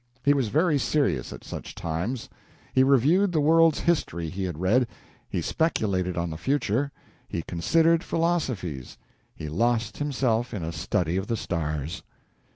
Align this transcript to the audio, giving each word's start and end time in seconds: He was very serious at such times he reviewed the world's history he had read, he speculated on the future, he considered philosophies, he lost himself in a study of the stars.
He 0.25 0.33
was 0.33 0.47
very 0.47 0.79
serious 0.79 1.31
at 1.31 1.43
such 1.43 1.75
times 1.75 2.27
he 2.73 2.81
reviewed 2.83 3.31
the 3.33 3.39
world's 3.39 3.81
history 3.81 4.29
he 4.31 4.45
had 4.45 4.57
read, 4.57 4.87
he 5.29 5.43
speculated 5.43 6.17
on 6.17 6.31
the 6.31 6.39
future, 6.39 6.91
he 7.27 7.43
considered 7.43 8.03
philosophies, 8.03 8.97
he 9.35 9.47
lost 9.47 9.97
himself 9.99 10.55
in 10.55 10.63
a 10.63 10.71
study 10.71 11.17
of 11.17 11.27
the 11.27 11.37
stars. 11.37 12.01